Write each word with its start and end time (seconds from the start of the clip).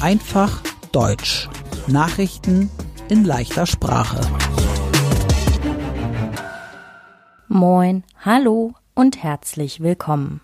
Einfach 0.00 0.62
Deutsch. 0.92 1.50
Nachrichten 1.88 2.70
in 3.10 3.24
leichter 3.24 3.66
Sprache. 3.66 4.18
Moin, 7.48 8.04
hallo 8.24 8.72
und 8.94 9.22
herzlich 9.22 9.80
willkommen. 9.80 10.40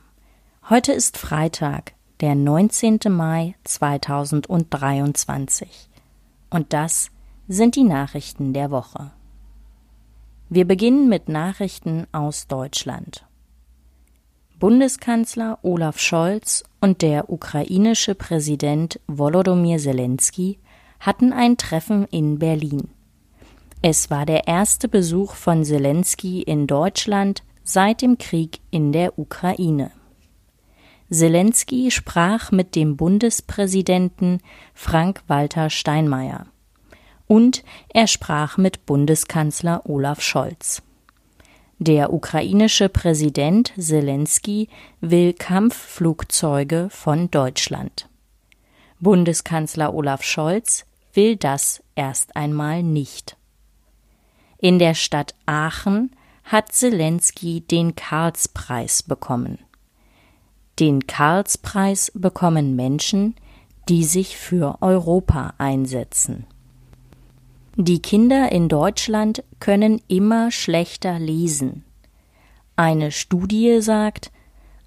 Heute 0.69 0.93
ist 0.93 1.17
Freitag, 1.17 1.95
der 2.21 2.35
19. 2.35 2.99
Mai 3.09 3.55
2023. 3.65 5.89
Und 6.51 6.75
das 6.75 7.11
sind 7.49 7.77
die 7.77 7.85
Nachrichten 7.85 8.53
der 8.53 8.71
Woche. 8.71 9.11
Wir 10.51 10.67
beginnen 10.67 11.09
mit 11.09 11.31
Nachrichten 11.31 12.07
aus 12.13 12.47
Deutschland. 12.47 13.25
Bundeskanzler 14.65 15.59
Olaf 15.61 15.99
Scholz 15.99 16.65
und 16.81 17.03
der 17.03 17.29
ukrainische 17.29 18.15
Präsident 18.15 18.99
Volodymyr 19.07 19.77
Zelensky 19.77 20.59
hatten 21.01 21.35
ein 21.35 21.59
Treffen 21.59 22.07
in 22.07 22.39
Berlin. 22.39 22.89
Es 23.83 24.11
war 24.11 24.25
der 24.25 24.49
erste 24.49 24.89
Besuch 24.89 25.35
von 25.35 25.67
Zelensky 25.67 26.41
in 26.41 26.67
Deutschland 26.67 27.43
seit 27.63 28.01
dem 28.01 28.17
Krieg 28.17 28.61
in 28.71 28.93
der 28.93 29.19
Ukraine. 29.19 29.91
Zelensky 31.11 31.91
sprach 31.91 32.51
mit 32.51 32.75
dem 32.75 32.97
Bundespräsidenten 32.97 34.41
Frank-Walter 34.73 35.69
Steinmeier. 35.69 36.47
Und 37.27 37.65
er 37.91 38.07
sprach 38.07 38.57
mit 38.57 38.87
Bundeskanzler 38.87 39.83
Olaf 39.85 40.23
Scholz. 40.23 40.83
Der 41.79 42.13
ukrainische 42.13 42.89
Präsident 42.89 43.73
Zelensky 43.77 44.69
will 45.01 45.33
Kampfflugzeuge 45.33 46.89
von 46.91 47.31
Deutschland. 47.31 48.09
Bundeskanzler 49.01 49.93
Olaf 49.93 50.23
Scholz 50.23 50.87
will 51.15 51.37
das 51.37 51.83
erst 51.97 52.37
einmal 52.37 52.83
nicht. 52.83 53.37
In 54.59 54.79
der 54.79 54.95
Stadt 54.95 55.35
Aachen 55.47 56.13
hat 56.45 56.71
Zelensky 56.73 57.61
den 57.61 57.97
Karlspreis 57.97 59.03
bekommen. 59.03 59.59
Den 60.79 61.07
Karlspreis 61.07 62.13
bekommen 62.15 62.77
Menschen, 62.77 63.35
die 63.89 64.05
sich 64.05 64.37
für 64.37 64.79
Europa 64.81 65.55
einsetzen. 65.59 66.47
Die 67.77 68.01
Kinder 68.01 68.53
in 68.53 68.69
Deutschland 68.69 69.43
können 69.59 70.01
immer 70.07 70.53
schlechter 70.53 71.19
lesen. 71.19 71.85
Eine 72.77 73.11
Studie 73.11 73.81
sagt, 73.81 74.31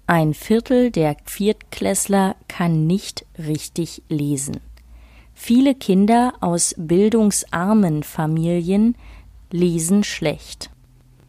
ein 0.06 0.32
Viertel 0.32 0.90
der 0.90 1.16
Viertklässler 1.26 2.34
kann 2.48 2.86
nicht 2.86 3.26
richtig 3.38 4.02
lesen. 4.08 4.60
Viele 5.34 5.74
Kinder 5.74 6.32
aus 6.40 6.74
bildungsarmen 6.78 8.04
Familien 8.04 8.96
lesen 9.50 10.02
schlecht. 10.02 10.70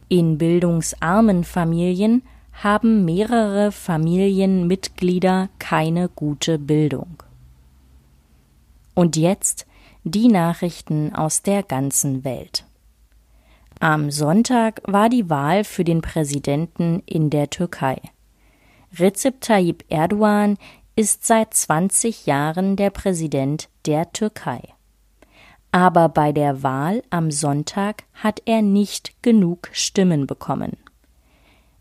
In 0.08 0.38
bildungsarmen 0.38 1.44
Familien 1.44 2.22
haben 2.54 3.04
mehrere 3.04 3.70
Familienmitglieder 3.70 5.50
keine 5.58 6.08
gute 6.08 6.58
Bildung. 6.58 7.22
Und 8.94 9.16
jetzt 9.16 9.66
die 10.04 10.28
Nachrichten 10.28 11.14
aus 11.14 11.42
der 11.42 11.62
ganzen 11.62 12.24
Welt. 12.24 12.64
Am 13.80 14.10
Sonntag 14.10 14.82
war 14.86 15.08
die 15.08 15.30
Wahl 15.30 15.64
für 15.64 15.84
den 15.84 16.02
Präsidenten 16.02 17.02
in 17.06 17.30
der 17.30 17.50
Türkei. 17.50 18.00
Recep 18.98 19.40
Tayyip 19.40 19.84
Erdogan 19.88 20.58
ist 20.96 21.26
seit 21.26 21.54
20 21.54 22.26
Jahren 22.26 22.76
der 22.76 22.90
Präsident 22.90 23.68
der 23.86 24.12
Türkei. 24.12 24.60
Aber 25.72 26.08
bei 26.08 26.32
der 26.32 26.62
Wahl 26.62 27.02
am 27.10 27.30
Sonntag 27.30 28.04
hat 28.12 28.42
er 28.44 28.60
nicht 28.60 29.22
genug 29.22 29.70
Stimmen 29.72 30.26
bekommen. 30.26 30.76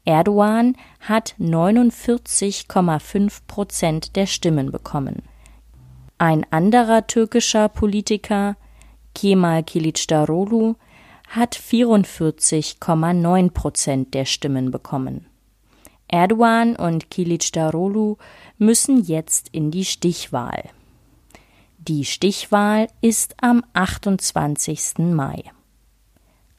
Erdogan 0.06 0.78
hat 1.02 1.36
49,5 1.40 3.40
Prozent 3.48 4.16
der 4.16 4.26
Stimmen 4.26 4.72
bekommen. 4.72 5.24
Ein 6.22 6.46
anderer 6.52 7.08
türkischer 7.08 7.70
Politiker, 7.70 8.58
Kemal 9.16 9.64
Kilicdaroglu, 9.64 10.76
hat 11.30 11.56
44,9 11.56 13.52
Prozent 13.52 14.14
der 14.14 14.26
Stimmen 14.26 14.70
bekommen. 14.70 15.28
Erdogan 16.10 16.76
und 16.76 17.10
Kilicdaroglu 17.10 18.18
müssen 18.58 19.02
jetzt 19.02 19.48
in 19.54 19.72
die 19.72 19.86
Stichwahl. 19.86 20.66
Die 21.78 22.04
Stichwahl 22.04 22.88
ist 23.00 23.36
am 23.42 23.64
28. 23.72 24.98
Mai. 24.98 25.46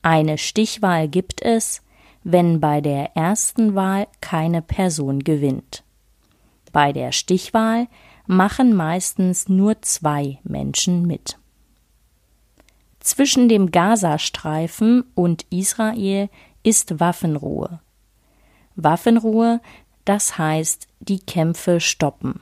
Eine 0.01 0.39
Stichwahl 0.39 1.07
gibt 1.07 1.43
es, 1.43 1.83
wenn 2.25 2.61
bei 2.61 2.81
der 2.81 3.15
ersten 3.15 3.75
Wahl 3.75 4.07
keine 4.23 4.63
Person 4.63 5.19
gewinnt. 5.19 5.85
Bei 6.73 6.95
der 6.95 7.13
Stichwahl 7.13 7.89
machen 8.31 8.77
meistens 8.77 9.49
nur 9.49 9.83
zwei 9.83 10.39
Menschen 10.45 11.05
mit. 11.05 11.37
Zwischen 13.01 13.49
dem 13.49 13.73
Gazastreifen 13.73 15.03
und 15.17 15.47
Israel 15.51 16.29
ist 16.63 17.01
Waffenruhe. 17.01 17.81
Waffenruhe, 18.77 19.61
das 20.05 20.39
heißt, 20.39 20.87
die 21.01 21.19
Kämpfe 21.19 21.81
stoppen. 21.81 22.41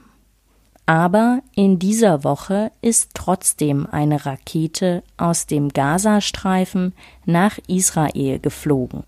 Aber 0.85 1.41
in 1.55 1.79
dieser 1.79 2.23
Woche 2.23 2.71
ist 2.83 3.13
trotzdem 3.15 3.87
eine 3.87 4.27
Rakete 4.27 5.03
aus 5.17 5.47
dem 5.47 5.71
Gazastreifen 5.71 6.93
nach 7.25 7.59
Israel 7.67 8.41
geflogen. 8.41 9.05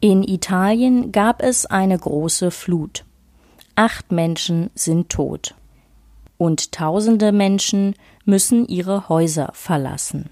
In 0.00 0.24
Italien 0.24 1.10
gab 1.10 1.42
es 1.42 1.64
eine 1.64 1.98
große 1.98 2.50
Flut. 2.50 3.06
Acht 3.74 4.12
Menschen 4.12 4.70
sind 4.74 5.08
tot. 5.08 5.54
Und 6.36 6.72
tausende 6.72 7.32
Menschen 7.32 7.94
müssen 8.24 8.66
ihre 8.66 9.08
Häuser 9.08 9.50
verlassen. 9.54 10.30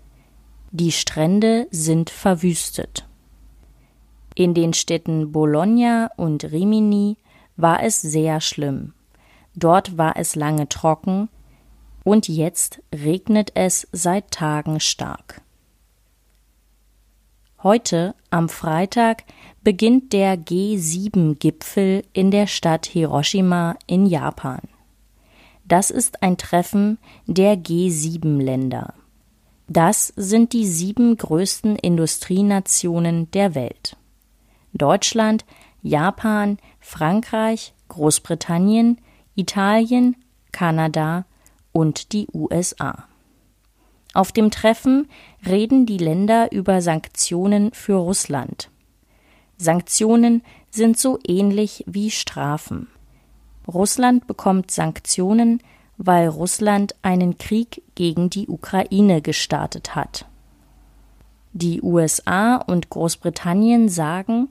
Die 0.73 0.93
Strände 0.93 1.67
sind 1.71 2.11
verwüstet. 2.11 3.06
In 4.34 4.55
den 4.55 4.73
Städten 4.73 5.33
Bologna 5.33 6.11
und 6.17 6.45
Rimini 6.45 7.17
war 7.56 7.83
es 7.83 8.01
sehr 8.01 8.41
schlimm. 8.41 8.93
Dort 9.55 9.99
war 9.99 10.17
es 10.17 10.37
lange 10.37 10.69
trocken 10.69 11.28
und 12.05 12.28
jetzt 12.28 12.83
regnet 12.95 13.53
es 13.55 13.89
seit 13.93 14.31
Tagen 14.31 14.81
stark. 14.81 15.43
Heute, 17.62 18.15
am 18.31 18.48
Freitag, 18.48 19.25
beginnt 19.62 20.15
der 20.15 20.38
G7-Gipfel 20.38 22.04
in 22.15 22.31
der 22.31 22.47
Stadt 22.47 22.87
Hiroshima 22.87 23.76
in 23.87 24.06
Japan. 24.06 24.60
Das 25.66 25.91
ist 25.91 26.22
ein 26.22 26.38
Treffen 26.38 26.97
der 27.26 27.56
G7-Länder. 27.56 28.94
Das 29.69 30.10
sind 30.16 30.54
die 30.54 30.66
sieben 30.66 31.19
größten 31.19 31.76
Industrienationen 31.76 33.31
der 33.32 33.54
Welt. 33.54 33.98
Deutschland, 34.72 35.44
Japan, 35.82 36.56
Frankreich, 36.81 37.75
Großbritannien, 37.88 39.03
Italien, 39.34 40.16
Kanada 40.50 41.27
und 41.72 42.15
die 42.15 42.27
USA. 42.32 43.09
Auf 44.12 44.32
dem 44.32 44.50
Treffen 44.50 45.09
reden 45.47 45.87
die 45.87 45.98
Länder 45.98 46.50
über 46.53 46.82
Sanktionen 46.82 47.72
für 47.72 47.94
Russland. 47.94 48.71
Sanktionen 49.56 50.43
sind 50.71 50.98
so 50.98 51.19
ähnlich 51.26 51.84
wie 51.87 52.10
Strafen. 52.10 52.88
Russland 53.69 54.27
bekommt 54.27 54.71
Sanktionen, 54.71 55.62
weil 55.97 56.28
Russland 56.28 56.95
einen 57.03 57.39
Krieg 57.39 57.83
gegen 57.95 58.30
die 58.30 58.48
Ukraine 58.48 59.21
gestartet 59.21 59.95
hat. 59.95 60.24
Die 61.53 61.83
USA 61.83 62.56
und 62.56 62.91
Großbritannien 62.91 63.89
sagen, 63.89 64.48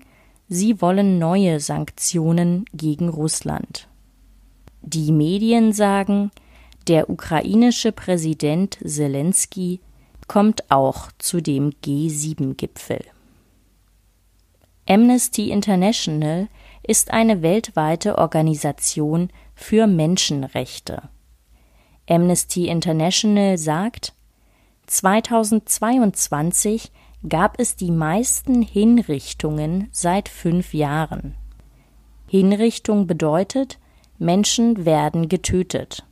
sie 0.47 0.81
wollen 0.81 1.17
neue 1.17 1.59
Sanktionen 1.59 2.65
gegen 2.73 3.09
Russland. 3.09 3.87
Die 4.81 5.11
Medien 5.11 5.73
sagen, 5.73 6.31
der 6.87 7.09
ukrainische 7.09 7.91
Präsident 7.91 8.77
Zelensky 8.85 9.81
kommt 10.27 10.71
auch 10.71 11.09
zu 11.17 11.41
dem 11.41 11.71
G7-Gipfel. 11.83 13.03
Amnesty 14.87 15.51
International 15.51 16.47
ist 16.81 17.11
eine 17.11 17.41
weltweite 17.41 18.17
Organisation 18.17 19.29
für 19.53 19.85
Menschenrechte. 19.85 21.09
Amnesty 22.09 22.67
International 22.67 23.57
sagt, 23.59 24.13
2022 24.87 26.91
gab 27.27 27.59
es 27.59 27.75
die 27.75 27.91
meisten 27.91 28.61
Hinrichtungen 28.63 29.89
seit 29.91 30.29
fünf 30.29 30.73
Jahren. 30.73 31.35
Hinrichtung 32.27 33.05
bedeutet, 33.05 33.77
Menschen 34.17 34.85
werden 34.85 35.29
getötet. 35.29 36.03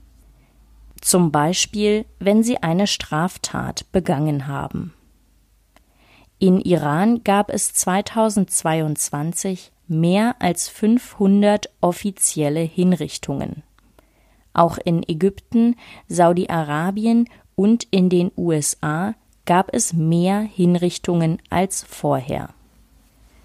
Zum 1.01 1.31
Beispiel, 1.31 2.05
wenn 2.19 2.43
sie 2.43 2.63
eine 2.63 2.87
Straftat 2.87 3.91
begangen 3.91 4.47
haben. 4.47 4.93
In 6.39 6.59
Iran 6.59 7.23
gab 7.23 7.49
es 7.49 7.73
2022 7.73 9.71
mehr 9.87 10.35
als 10.39 10.69
500 10.69 11.71
offizielle 11.81 12.59
Hinrichtungen. 12.59 13.63
Auch 14.53 14.77
in 14.77 15.01
Ägypten, 15.07 15.75
Saudi-Arabien 16.07 17.27
und 17.55 17.87
in 17.91 18.09
den 18.09 18.31
USA 18.37 19.15
gab 19.45 19.73
es 19.73 19.93
mehr 19.93 20.41
Hinrichtungen 20.41 21.41
als 21.49 21.83
vorher. 21.83 22.49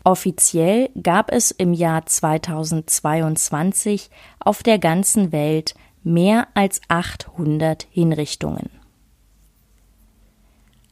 Offiziell 0.04 0.90
gab 1.00 1.32
es 1.32 1.52
im 1.52 1.72
Jahr 1.72 2.04
2022 2.04 4.10
auf 4.40 4.62
der 4.62 4.78
ganzen 4.78 5.32
Welt 5.32 5.74
mehr 6.04 6.48
als 6.54 6.80
800 6.88 7.86
Hinrichtungen. 7.90 8.70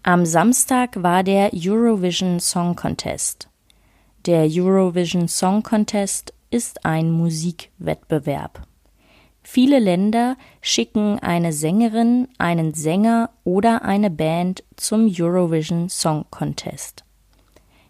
Am 0.03 0.25
Samstag 0.25 1.03
war 1.03 1.23
der 1.23 1.51
Eurovision 1.53 2.41
Song 2.41 2.75
Contest. 2.75 3.49
Der 4.27 4.47
Eurovision 4.51 5.29
Song 5.29 5.63
Contest 5.63 6.33
ist 6.51 6.85
ein 6.85 7.11
Musikwettbewerb. 7.11 8.67
Viele 9.43 9.79
Länder 9.79 10.37
schicken 10.61 11.19
eine 11.19 11.53
Sängerin, 11.53 12.29
einen 12.39 12.75
Sänger 12.75 13.31
oder 13.45 13.83
eine 13.85 14.11
Band 14.11 14.65
zum 14.77 15.07
Eurovision 15.11 15.89
Song 15.89 16.25
Contest. 16.31 17.05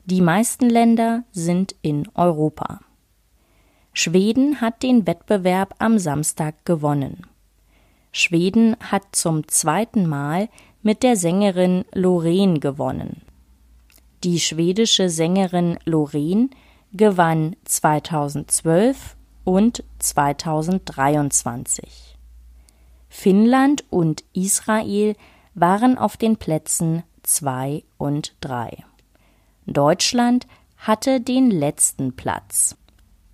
Die 0.04 0.20
meisten 0.20 0.68
Länder 0.68 1.24
sind 1.32 1.74
in 1.82 2.08
Europa. 2.14 2.80
Schweden 3.92 4.60
hat 4.60 4.82
den 4.82 5.06
Wettbewerb 5.06 5.74
am 5.78 5.98
Samstag 5.98 6.64
gewonnen. 6.64 7.26
Schweden 8.12 8.76
hat 8.80 9.02
zum 9.12 9.46
zweiten 9.48 10.08
Mal 10.08 10.48
mit 10.82 11.02
der 11.02 11.16
Sängerin 11.16 11.84
Loreen 11.92 12.60
gewonnen. 12.60 13.22
Die 14.24 14.40
schwedische 14.40 15.08
Sängerin 15.08 15.78
Loreen 15.84 16.50
gewann 16.92 17.56
2012 17.64 19.16
und 19.44 19.84
2023. 19.98 22.16
Finnland 23.08 23.84
und 23.90 24.24
Israel 24.32 25.16
waren 25.54 25.98
auf 25.98 26.16
den 26.16 26.36
Plätzen 26.36 27.02
2 27.22 27.84
und 27.98 28.34
3. 28.40 28.84
Deutschland 29.66 30.46
hatte 30.76 31.20
den 31.20 31.50
letzten 31.50 32.16
Platz. 32.16 32.76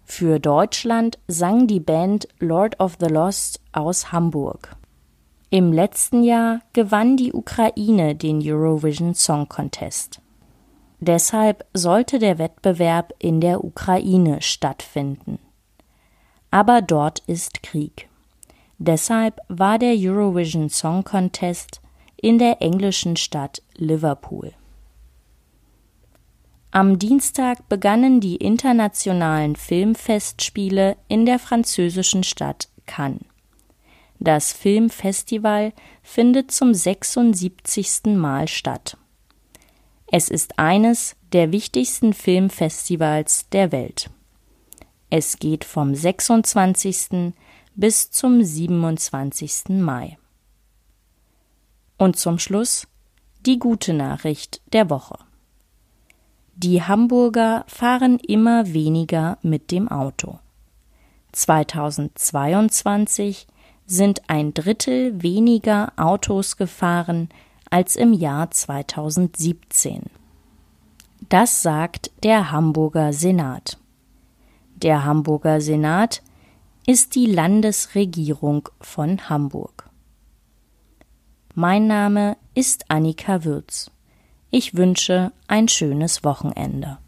Für 0.08 0.38
Deutschland 0.38 1.18
sang 1.26 1.66
die 1.66 1.80
Band 1.80 2.28
Lord 2.38 2.78
of 2.80 2.96
the 3.00 3.06
Lost 3.06 3.60
aus 3.72 4.12
Hamburg. 4.12 4.76
Im 5.50 5.72
letzten 5.72 6.22
Jahr 6.22 6.60
gewann 6.72 7.16
die 7.16 7.32
Ukraine 7.32 8.14
den 8.14 8.40
Eurovision 8.40 9.14
Song 9.14 9.48
Contest. 9.48 10.22
Deshalb 11.00 11.66
sollte 11.74 12.18
der 12.20 12.38
Wettbewerb 12.38 13.12
in 13.18 13.40
der 13.40 13.62
Ukraine 13.64 14.40
stattfinden. 14.40 15.38
Aber 16.50 16.80
dort 16.82 17.18
ist 17.26 17.64
Krieg. 17.64 18.08
Deshalb 18.78 19.40
war 19.48 19.78
der 19.78 19.96
Eurovision 19.98 20.70
Song 20.70 21.02
Contest 21.02 21.82
in 22.16 22.38
der 22.38 22.62
englischen 22.62 23.16
Stadt 23.16 23.60
Liverpool. 23.74 24.52
Am 26.70 26.98
Dienstag 26.98 27.68
begannen 27.68 28.20
die 28.20 28.36
internationalen 28.36 29.56
Filmfestspiele 29.56 30.96
in 31.08 31.24
der 31.24 31.38
französischen 31.38 32.22
Stadt 32.22 32.68
Cannes. 32.86 33.24
Das 34.18 34.52
Filmfestival 34.52 35.72
findet 36.02 36.50
zum 36.50 36.74
76. 36.74 38.16
Mal 38.16 38.48
statt. 38.48 38.96
Es 40.10 40.28
ist 40.28 40.58
eines 40.58 41.16
der 41.32 41.52
wichtigsten 41.52 42.12
Filmfestivals 42.12 43.48
der 43.50 43.72
Welt. 43.72 44.10
Es 45.10 45.38
geht 45.38 45.64
vom 45.64 45.94
26. 45.94 47.32
bis 47.74 48.10
zum 48.10 48.42
27. 48.42 49.68
Mai. 49.68 50.18
Und 51.98 52.16
zum 52.16 52.38
Schluss 52.38 52.86
die 53.44 53.58
gute 53.58 53.92
Nachricht 53.92 54.60
der 54.72 54.90
Woche. 54.90 55.25
Die 56.58 56.82
Hamburger 56.82 57.66
fahren 57.68 58.18
immer 58.18 58.72
weniger 58.72 59.36
mit 59.42 59.70
dem 59.70 59.88
Auto. 59.88 60.38
2022 61.32 63.46
sind 63.84 64.22
ein 64.28 64.54
Drittel 64.54 65.22
weniger 65.22 65.92
Autos 65.96 66.56
gefahren 66.56 67.28
als 67.68 67.94
im 67.94 68.14
Jahr 68.14 68.50
2017. 68.50 70.04
Das 71.28 71.60
sagt 71.60 72.10
der 72.22 72.50
Hamburger 72.50 73.12
Senat. 73.12 73.76
Der 74.76 75.04
Hamburger 75.04 75.60
Senat 75.60 76.22
ist 76.86 77.16
die 77.16 77.26
Landesregierung 77.26 78.70
von 78.80 79.28
Hamburg. 79.28 79.90
Mein 81.54 81.86
Name 81.86 82.38
ist 82.54 82.90
Annika 82.90 83.44
Würz. 83.44 83.90
Ich 84.50 84.76
wünsche 84.76 85.32
ein 85.48 85.68
schönes 85.68 86.24
Wochenende. 86.24 86.98